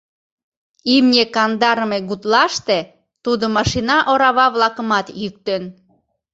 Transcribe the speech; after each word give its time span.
Имне 0.95 1.23
кандарыме 1.35 1.99
гутлаште 2.09 2.79
тудо 3.23 3.45
машина 3.57 3.97
орава-влакымат 4.11 5.07
«йӱктен». 5.21 5.63